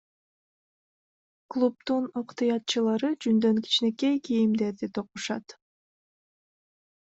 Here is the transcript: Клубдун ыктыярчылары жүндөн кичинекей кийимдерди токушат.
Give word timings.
Клубдун 1.55 2.07
ыктыярчылары 2.23 3.11
жүндөн 3.27 3.61
кичинекей 3.69 4.19
кийимдерди 4.31 4.93
токушат. 4.99 5.59